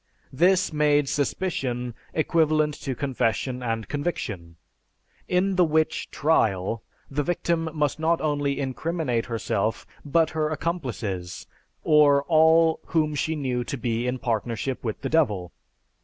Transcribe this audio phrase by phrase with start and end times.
[0.33, 4.55] This made suspicion equivalent to confession and conviction.
[5.27, 6.81] In the witch "trial"
[7.11, 11.45] the victim must not only incriminate herself but her accomplices,
[11.83, 15.51] or all whom she "knew" to be in partnership with the Devil.